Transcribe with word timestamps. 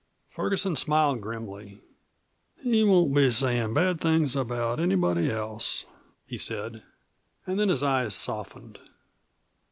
Ferguson 0.31 0.75
smiled 0.75 1.21
grimly. 1.21 1.79
"He 2.63 2.83
won't 2.83 3.13
be 3.13 3.29
sayin' 3.29 3.75
bad 3.75 4.01
things 4.01 4.35
about 4.35 4.79
anyone 4.79 5.19
else," 5.29 5.85
he 6.25 6.39
said. 6.39 6.81
And 7.45 7.59
then 7.59 7.69
his 7.69 7.83
eyes 7.83 8.15
softened. 8.15 8.79